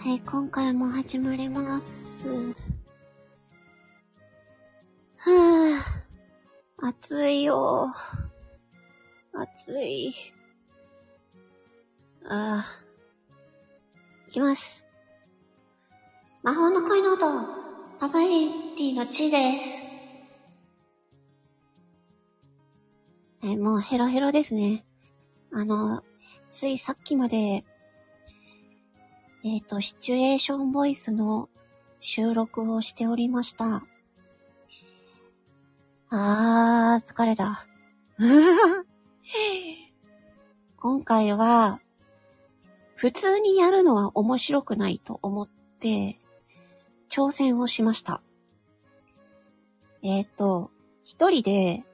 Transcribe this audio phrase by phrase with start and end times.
[0.00, 2.28] はい、今回も始まります。
[2.28, 7.92] はぁ、暑いよ。
[9.34, 10.14] 暑い。
[12.24, 12.66] ああ。
[14.28, 14.86] いきます。
[16.44, 17.18] 魔法の恋の音、
[17.98, 19.78] パサリティの地です。
[23.42, 24.86] え、もうヘロヘロですね。
[25.52, 26.04] あの、
[26.52, 27.64] ついさっきまで、
[29.44, 31.48] えっ、と、シチュエーションボイスの
[32.00, 33.84] 収録をしておりました。
[36.10, 37.64] あー、疲れた。
[40.76, 41.80] 今回は、
[42.96, 46.18] 普通にやるのは面白くないと思って、
[47.08, 48.22] 挑戦をしました。
[50.02, 50.72] えっ、と、
[51.04, 51.84] 一人で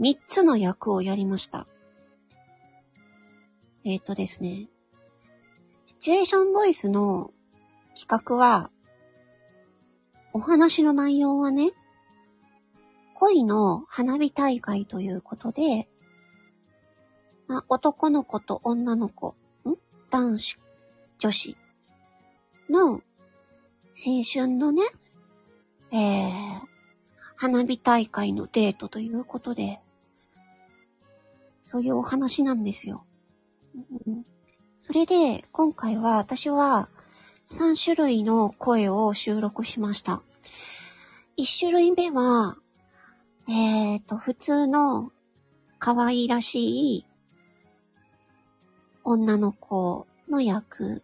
[0.00, 1.68] 三つの役をやりました。
[3.84, 4.68] えっ、とですね、
[6.06, 7.32] チュエーションボイスの
[7.98, 8.70] 企画は、
[10.32, 11.72] お話の内容はね、
[13.14, 15.88] 恋の花火大会ということで、
[17.48, 19.74] まあ、男の子と女の子、ん？
[20.08, 20.60] 男子、
[21.18, 21.56] 女子
[22.70, 23.00] の青
[24.32, 24.82] 春のね、
[25.90, 26.60] えー、
[27.34, 29.80] 花火大会のデートということで、
[31.62, 33.04] そういうお話なんですよ。
[34.06, 34.35] うん
[34.86, 36.88] それで、今回は私は
[37.50, 40.22] 3種類の声を収録しました。
[41.36, 42.56] 1種類目は、
[43.48, 45.10] えーと、普通の
[45.80, 47.06] 可愛らしい
[49.02, 51.02] 女の子の役。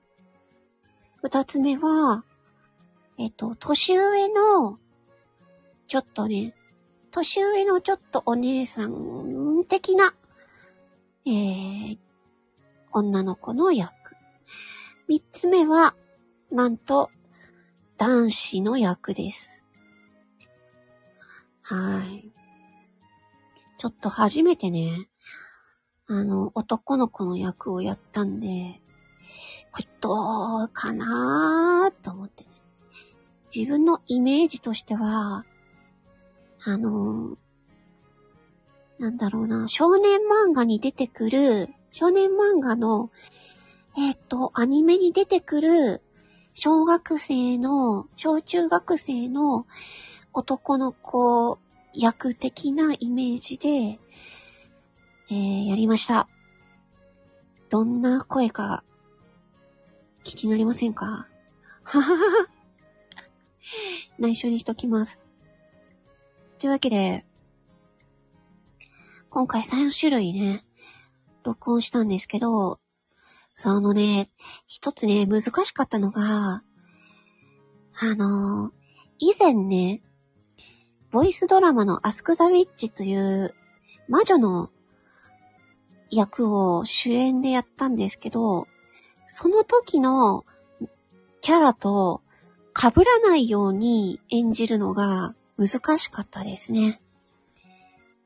[1.25, 2.23] 2つ目は、
[3.19, 4.79] えっ、と、年上の、
[5.89, 6.55] ちょっとね、
[7.11, 10.15] 年上のちょっとお姉さん的な、
[11.27, 11.99] えー、
[12.93, 13.93] 女の子の役。
[15.09, 15.95] 三つ目は、
[16.51, 17.11] なんと、
[17.99, 19.67] 男子の役です。
[21.63, 22.31] はい。
[23.79, 25.09] ちょっと初めてね、
[26.07, 28.81] あの、男の子の役をやったんで、
[29.71, 32.51] これどうかなーと思ってね。
[33.55, 35.45] 自分のイメージとしては、
[36.65, 37.37] あの、
[38.99, 43.11] なんだろうな、少年漫画に出てくる、少年漫画の、
[43.97, 46.03] えっ、と、アニメに出てくる、
[46.55, 49.67] 小学生の、小中学生の
[50.33, 51.59] 男の子
[51.93, 53.99] 役的なイメージで、
[55.31, 56.29] えー、やりました。
[57.69, 58.85] どんな声か、
[60.25, 61.29] 気になりませんか？
[61.85, 62.49] ははは。
[64.19, 65.23] 内緒にしときます。
[66.59, 67.25] というわけで、
[69.29, 70.65] 今回3種類ね、
[71.43, 72.81] 録音したんですけど、
[73.55, 74.31] そのね、
[74.67, 76.63] 一つね、難しかったのが、
[77.95, 78.83] あのー
[79.25, 80.03] 以前ね、
[81.13, 83.55] ボイスドラマのアスクザウィッチという
[84.09, 84.71] 魔女の
[86.11, 88.67] 役を主演でやったんですけど、
[89.29, 90.45] その時の
[91.41, 92.23] キャラと
[92.77, 97.01] 被らないように演じるのが難しかったですね。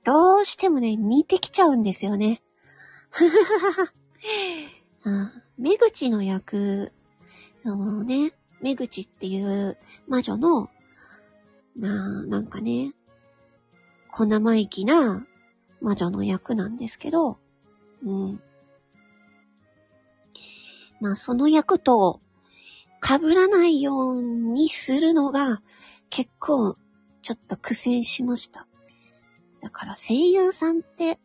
[0.02, 2.40] どうしてもね、似てきちゃうんですよね。
[5.04, 6.92] あ目口の役、
[7.64, 9.76] あのね、目口っていう
[10.08, 10.70] 魔女の、
[11.76, 12.92] な、なんかね、
[14.10, 15.26] 小生意気な
[15.80, 17.38] 魔女の役なんですけど、
[18.04, 18.40] うん。
[21.00, 22.20] まあ、その役と
[23.02, 25.62] 被らないようにするのが
[26.08, 26.76] 結構
[27.22, 28.66] ちょっと苦戦しました。
[29.62, 31.18] だから声優さんって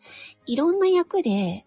[0.45, 1.65] いろんな役で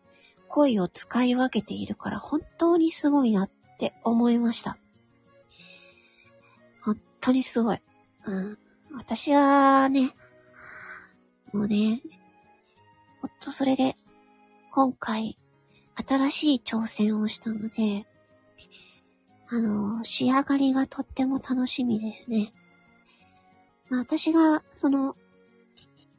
[0.54, 4.78] 声を使い分けているから本当にすごいなって思いました。
[6.81, 7.81] 本当にすごい。
[8.26, 8.59] うん。
[8.97, 10.12] 私はね、
[11.53, 12.03] もうね、
[13.20, 13.97] ほんとそれで
[14.70, 15.37] 今回
[15.97, 18.06] 新しい挑戦をしたので、
[19.49, 22.52] あの、仕上がりがとっても楽しみですね。
[23.88, 25.17] まあ、私が、その、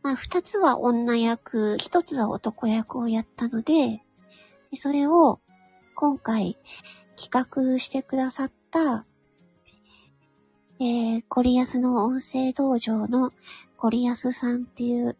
[0.03, 4.01] まあ、二つは女役、一つは男役をやったので、
[4.75, 5.39] でそれを
[5.95, 6.57] 今回
[7.15, 9.05] 企画してくださった、
[10.81, 13.31] えー、コリアスの音声道場の
[13.77, 15.15] コリアスさんっていう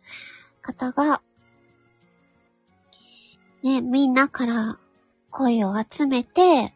[0.62, 1.22] 方が、
[3.64, 4.78] ね、みんなから
[5.32, 6.74] 声を集めて、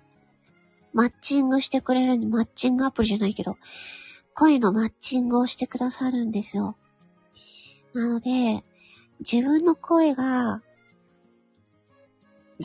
[0.93, 3.57] マッチングしてくれるんで、マッチングアプリじゃないけど、
[4.33, 6.77] 声のマッチングをしてくださるんですよ。
[7.93, 8.63] なので、
[9.19, 10.61] 自分の声が、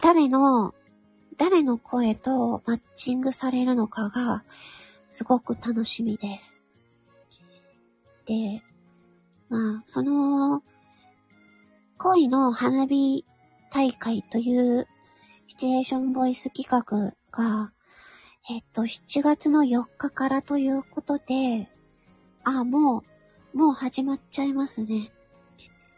[0.00, 0.74] 誰の
[1.36, 4.44] 誰の声とマッチングされるのかが、
[5.08, 6.60] すごく楽しみです。
[8.26, 8.62] で、
[9.48, 10.62] まあ、その、
[11.98, 13.24] 恋の花火
[13.70, 14.86] 大会という
[15.48, 17.72] シチュエーションボイス企画が、
[18.50, 21.68] えっと、7月の4日からということで、
[22.44, 23.02] あ、も
[23.54, 25.12] う、もう始まっちゃいますね。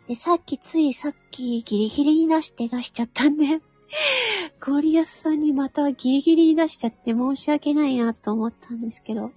[0.06, 3.60] で、さっきついさっきギリギリに出して出しちゃったんで
[4.60, 9.32] ゴリアスさんにまたギリギリに出しちゃって申し訳ないなと思ったんですけど。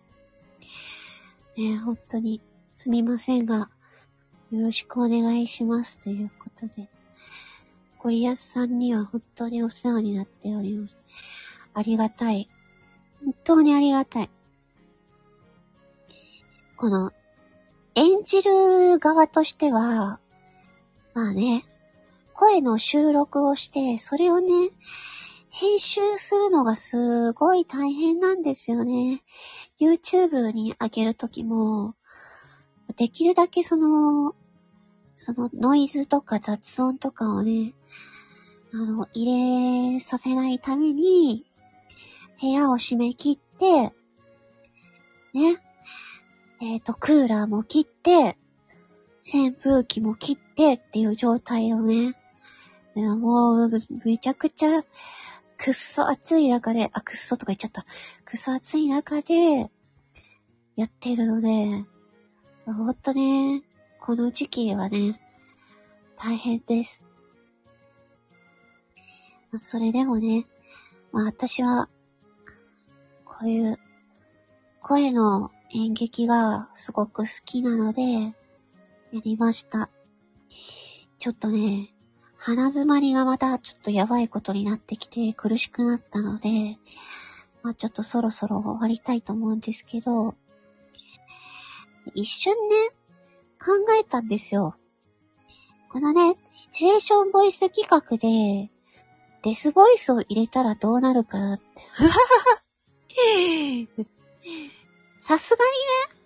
[1.58, 2.42] ね本当に
[2.74, 3.70] すみませんが、
[4.52, 6.90] よろしくお願いしますということで。
[7.98, 10.98] ゴリアスさんには本当にお世話になっております。
[11.74, 12.50] ありがたい。
[13.24, 14.30] 本当にありがたい。
[16.78, 17.12] この、
[17.96, 20.20] 演じる側としては、
[21.14, 21.66] まあね、
[22.40, 24.70] 声の収録をして、それをね、
[25.50, 29.24] 編集するのがすごい大変なんですよね。
[29.78, 31.96] YouTube に上げるときも、
[32.96, 34.36] できるだけその、
[35.16, 37.74] そのノイズとか雑音とかをね、
[38.74, 41.46] あの、入れさせないために、
[42.40, 43.82] 部屋を閉め切って、
[45.34, 45.58] ね、
[46.62, 48.38] えっ、ー、と、クーラーも切って、
[49.22, 52.16] 扇風機も切ってっていう状態をね、
[53.00, 53.70] いやもう、
[54.04, 54.84] めちゃくちゃ、
[55.58, 57.86] くっそ暑い中で、あ、くっそとか言っちゃった。
[58.26, 59.72] くっそ暑い中で、
[60.76, 61.86] やってるので、
[62.66, 63.64] ほんとね、
[64.02, 65.22] この時期はね、
[66.18, 67.06] 大変です。
[69.58, 70.46] それでもね、
[71.14, 71.88] まあ私は、
[73.24, 73.80] こういう、
[74.82, 78.34] 声の演劇がすごく好きなので、や
[79.24, 79.90] りました。
[81.18, 81.94] ちょっとね、
[82.42, 86.78] 鼻詰まりがまたちょっとやばいことになってきて苦しくなったので、
[87.64, 90.36] まあちょっとそろそろ終わりたいと思うんですけど、
[92.14, 92.76] 一瞬ね、
[93.60, 94.78] 考えたんですよ。
[95.92, 98.70] このね、シチュエーションボイス企画で、
[99.42, 101.66] デスボイスを入れたらどうなるかなって。
[105.20, 105.72] さすがに
[106.16, 106.22] ね、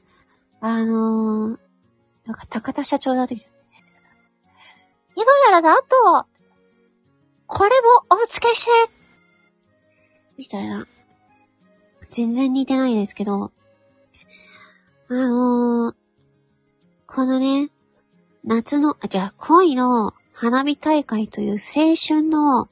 [0.61, 1.59] あのー、
[2.25, 3.62] なんか高田社長だってきた。
[5.23, 6.27] 今ならなんと、
[7.47, 7.69] これ
[8.09, 8.71] もお付けして
[10.37, 10.85] みたいな。
[12.09, 13.53] 全然似てないですけど、
[15.07, 15.95] あのー、
[17.07, 17.69] このね、
[18.43, 22.67] 夏の、あ、じゃあ恋の花火大会という青春の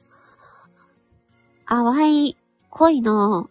[1.66, 2.36] 淡い
[2.68, 3.48] 恋の、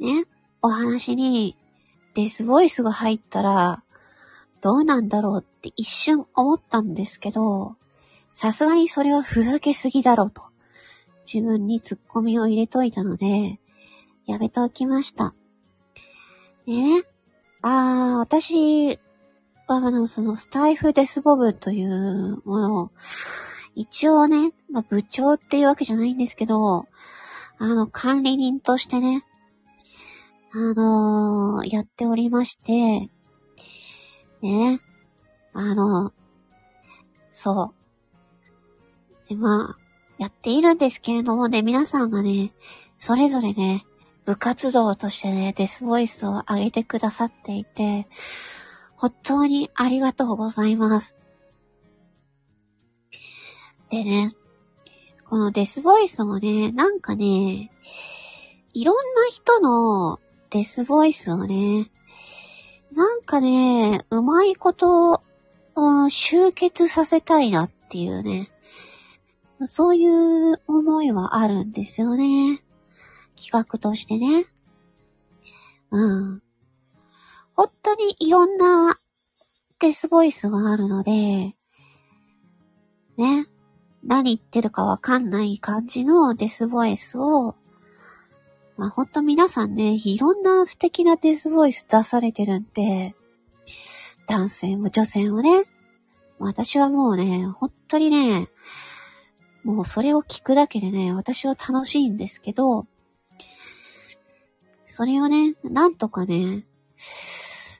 [0.00, 0.24] ね、
[0.62, 1.56] お話に
[2.14, 3.84] デスボイスが入ったら、
[4.60, 7.76] どうなんだろうって一瞬思ったんですけど、
[8.32, 10.42] さすがにそれはふざけすぎだろうと、
[11.32, 13.60] 自分にツッコミを入れといたので、
[14.26, 15.34] やめておきました。
[16.66, 17.02] ね、
[17.62, 18.98] あー、私
[19.66, 22.90] はあの、そのスタイフデスボブというものを、
[23.74, 26.86] 一応ね、まあ、部長っていうわけじゃないんですけど、
[27.58, 29.24] あの、管理人としてね、
[30.52, 33.08] あのー、やっておりまして、
[34.42, 34.80] ね。
[35.52, 36.12] あの、
[37.30, 39.28] そう。
[39.28, 42.52] で、まあ、やっているんですけれどもね、皆さんがね、
[42.98, 43.86] それぞれね、
[44.26, 48.06] 部活動としてね、デスボイスを上げてくださっていて、
[48.96, 51.16] 本当にありがとうございます。
[53.88, 54.34] でね、
[55.24, 57.70] このデスボイスもね、なんかね、
[58.72, 61.90] いろんな人のデスボイスをね、
[62.94, 65.22] なんかね、うまいこと、
[65.76, 68.50] うん、集結させたいなっていうね。
[69.64, 72.62] そういう思いはあるんですよね。
[73.36, 74.46] 企画としてね。
[75.90, 76.42] うん。
[77.54, 78.98] 本当にいろんな
[79.78, 81.54] デスボイスがあるので、
[83.16, 83.46] ね。
[84.02, 87.54] 何言ってるかわかんない感じのデスボイスを
[88.80, 93.14] まあほんと皆さんね、いろんな素敵なデスボイス出されてるんで、
[94.26, 95.64] 男性も女性もね、
[96.38, 98.48] 私はもうね、本当にね、
[99.64, 102.86] もうそれを聞くだけでね、私は楽しいんですけど、
[104.86, 106.64] それをね、なんとかね、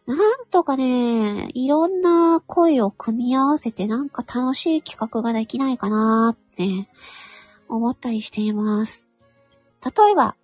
[0.04, 6.90] なんとかね、いろんな声を組み合わせてなんか楽しい企画ができないかなーって
[7.70, 9.06] 思ったりしています。
[9.82, 10.36] 例えば、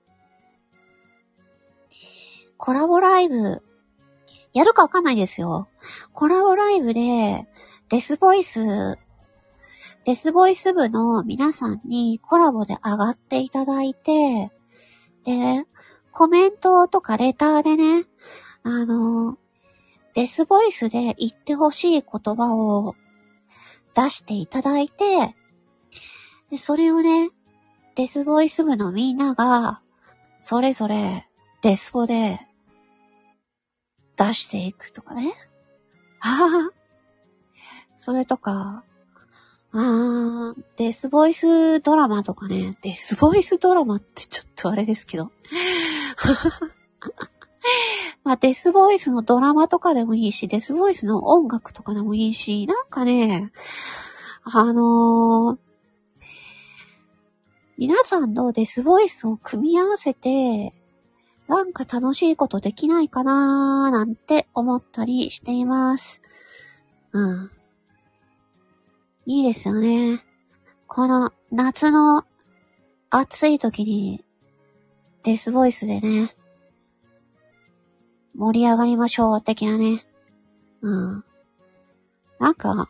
[2.59, 3.63] コラボライブ、
[4.53, 5.69] やるかわかんないですよ。
[6.13, 7.47] コラボライブで、
[7.89, 8.99] デスボイス、
[10.05, 14.51] デスボイス部の皆さんにコラボで上がっていただいて、
[15.25, 15.67] で、
[16.13, 18.05] コメントとかレターでね、
[18.63, 19.37] あの、
[20.15, 22.95] デスボイスで言ってほしい言葉を
[23.95, 25.35] 出していただいて、
[26.51, 27.31] で、それをね、
[27.97, 29.81] デスボイス部のみんなが、
[30.39, 31.29] それぞれ
[31.63, 32.41] デスボで
[34.17, 35.33] 出していくとかね。
[36.21, 36.77] ああ。
[37.97, 38.85] それとか、
[39.73, 45.33] あー、デスボイスドラマとかね、デスボイスドラマってちょっとあれですけど。
[48.25, 53.53] まあ、デスボイスのドラマとかでもいいし、デスボイスの音楽とかでもいいし、なんかね、
[54.45, 55.59] あのー、
[57.79, 60.73] 皆さんのデスボイスを組み合わせて、
[61.49, 66.23] なんか楽しいことできないかなーなんて思ったりしています。
[67.13, 67.51] うん。
[69.27, 70.25] いいですよね。
[70.87, 72.25] この夏の
[73.11, 74.25] 暑い時に
[75.23, 76.35] デスボイスでね、
[78.37, 80.05] 盛り上がりましょう的なね。
[80.83, 81.25] うん。
[82.39, 82.89] なんか、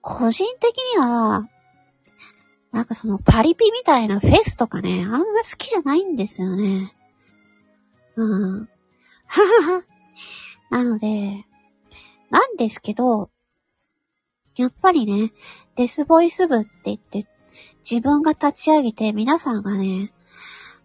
[0.00, 1.48] 個人的には、
[2.72, 5.24] なんかそのパリピみたいなフェスとかね、あんま好
[5.56, 6.94] きじゃないんですよね。
[8.16, 8.68] うん。
[9.26, 9.84] ははは。
[10.70, 11.44] なので、
[12.30, 13.30] なんですけど、
[14.56, 15.32] やっぱりね、
[15.76, 17.26] デスボイス部って言って、
[17.88, 20.12] 自分が立ち上げて皆さんがね、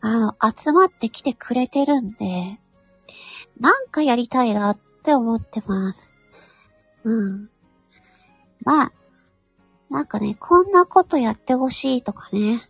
[0.01, 2.59] あの、集まってきてくれてるんで、
[3.59, 6.13] なんかやりたいなって思ってます。
[7.03, 7.49] うん。
[8.63, 8.91] まあ、
[9.89, 12.69] なんかね、こんなことやってほしいとかね、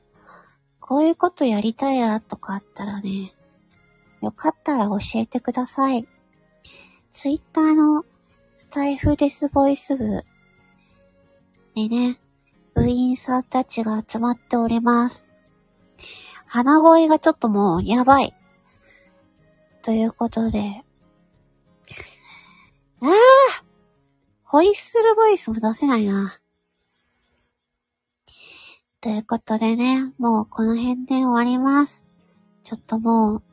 [0.79, 3.33] こういうことやりたいなとかあったらね、
[4.21, 6.07] よかったら教えてください。
[7.11, 8.03] ツイッターの
[8.55, 10.23] スタイフデスボイス部
[11.75, 12.19] にね、
[12.73, 15.25] 部員さんたちが集まっております。
[16.45, 18.33] 鼻声がちょっともうやばい。
[19.81, 20.83] ということで。
[23.01, 23.63] ああ
[24.43, 26.39] ホイッスルボイスも出せないな。
[29.01, 32.05] ということでね、もうこの辺で終わります。
[32.63, 33.43] ちょっともう、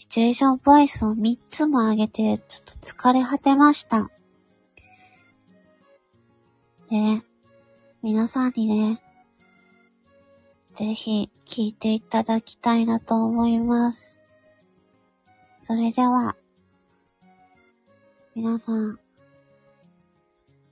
[0.00, 4.10] シチュエーションボイスを3つも上げて、ちょっと疲れ果てました。
[6.90, 7.22] で、
[8.02, 9.02] 皆さんにね、
[10.72, 14.22] ぜひ聞いていただきたいなと思います。
[15.60, 16.34] それでは、
[18.34, 18.98] 皆さん、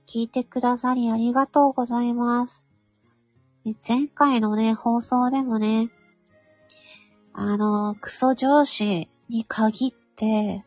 [0.07, 2.65] 聞いてくださりありがとうございます。
[3.87, 5.91] 前回のね、放送でもね、
[7.33, 10.65] あの、クソ上司に限って、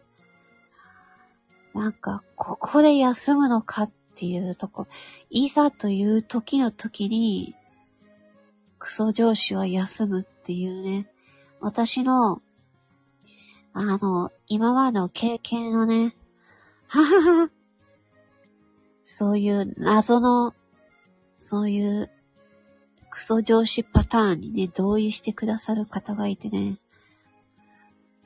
[1.75, 4.87] なんか、ここで休むのかっていうとこ、
[5.31, 7.55] いざという時の時に、
[8.79, 11.09] クソ上司は休むっていうね、
[11.61, 12.43] 私の、
[13.73, 16.15] あの、今までの経験のね、
[16.89, 17.51] ははは、
[19.05, 20.55] そういう謎の、
[21.37, 22.11] そういう
[23.11, 26.79] クソ上司パターンにね、同意してくださる方がいてね、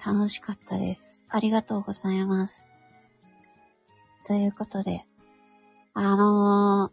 [0.06, 1.24] 楽しかったです。
[1.28, 2.68] ありがとうございます。
[4.24, 5.04] ということで、
[5.94, 6.92] あのー、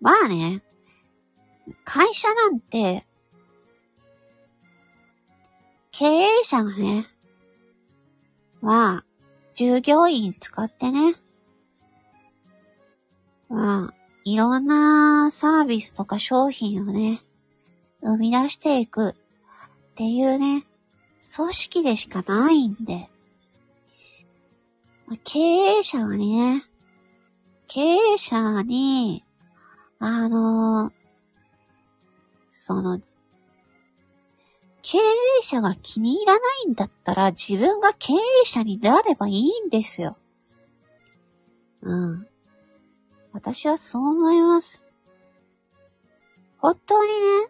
[0.00, 0.62] まあね、
[1.84, 3.04] 会社なんて、
[5.90, 7.08] 経営者がね、
[8.60, 9.04] まあ、
[9.54, 11.16] 従業員使ってね、
[13.48, 17.22] まあ、いろんなサービスとか商品をね、
[18.02, 19.14] 生み出していくっ
[19.96, 20.64] ていうね、
[21.22, 23.08] 組織でしかないんで、
[25.24, 26.64] 経営者はね、
[27.68, 29.24] 経営者に、
[29.98, 30.90] あの、
[32.50, 33.00] その、
[34.82, 35.02] 経営
[35.42, 40.16] 者が気に入らないんだったら自分が経営者になればいいんですよ。
[41.82, 42.26] うん。
[43.32, 44.86] 私はそう思います。
[46.58, 47.48] 本当にね、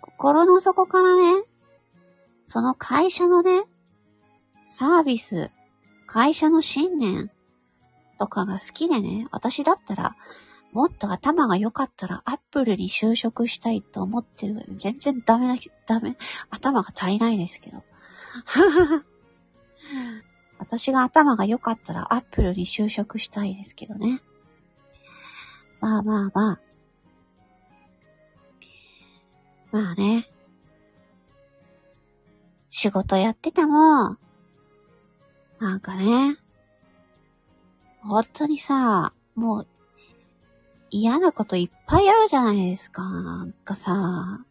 [0.00, 1.44] 心の底からね、
[2.48, 3.64] その会社のね、
[4.64, 5.50] サービス、
[6.06, 7.30] 会社の信念
[8.18, 10.16] とかが好きでね、私だったら、
[10.72, 14.64] もっと頭が良かったらアップルに就職したいと思ってる。
[14.76, 16.16] 全然ダメだけ、ダメ。
[16.48, 17.84] 頭が足りないですけど。
[20.58, 24.22] 私が頭が良かったらアップルに就職したいですけどね。
[25.82, 26.60] まあまあまあ。
[29.70, 30.30] まあね。
[32.78, 34.18] 仕事やってても、
[35.58, 36.36] なんかね、
[38.02, 39.66] 本当にさ、もう、
[40.88, 43.02] 嫌なこといっぱいあるじゃないですか。
[43.02, 44.44] なんかさ、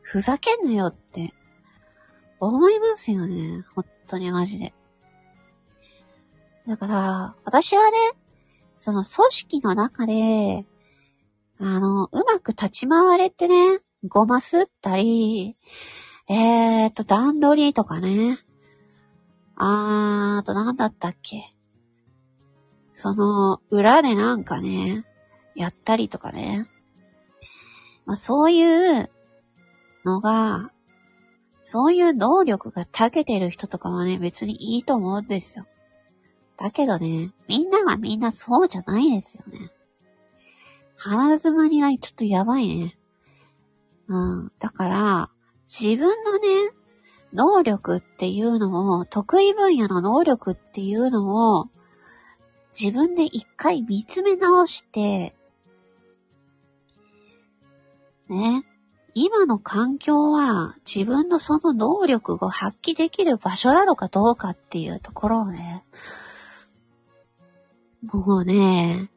[0.00, 1.34] ふざけんなよって
[2.40, 3.62] 思いますよね。
[3.74, 4.72] 本当にマジで。
[6.66, 7.98] だから、私はね、
[8.74, 10.64] その組織の中で、
[11.58, 15.58] あの、うまく立ち回れてね、ごますったり、
[16.32, 18.38] えーと、段取りとかね。
[19.56, 21.50] あーと、なんだったっけ。
[22.92, 25.04] その、裏でなんかね、
[25.56, 26.68] やったりとかね。
[28.06, 29.10] まあ、そういう
[30.04, 30.70] のが、
[31.64, 35.66] そういう能力が長けてる人とかはね、別にいいと思うんですよ。
[36.56, 39.72] だけどね、みんながみんなそうじゃないですよね。
[40.94, 42.96] 鼻詰まりがちょっとやばいね。
[44.06, 44.52] うん。
[44.60, 45.30] だから、
[45.70, 46.72] 自分のね、
[47.32, 51.68] 能力っていうのを、得意分野の能力っていうのを、
[52.78, 55.36] 自分で一回見つめ直して、
[58.28, 58.64] ね、
[59.14, 65.84] 今の環境は自分のその能力を発揮できる場所なのかどうかっていうところをね、
[68.02, 69.10] もうね、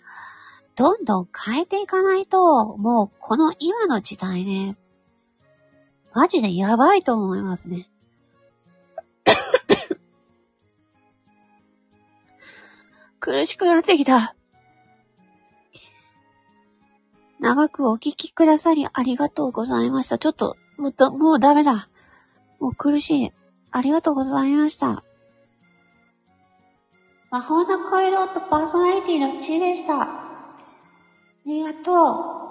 [0.75, 4.75] どんどん変えていかないと、もうこの今の時代ね、
[6.13, 7.89] マジでやばいと思いますね。
[13.19, 14.35] 苦しくなってきた。
[17.39, 20.17] 長くお聞きくださりありがとうございました。
[20.17, 21.89] ちょっと、もっと、もうダメだ。
[22.59, 23.31] もう苦しい。
[23.71, 25.03] ありがとうございました。
[27.31, 30.03] 魔法の回廊とパーソナリティの地でした。
[30.03, 30.07] あ
[31.45, 32.42] りがとう。